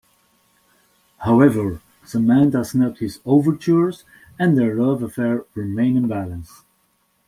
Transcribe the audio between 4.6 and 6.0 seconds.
love affair remained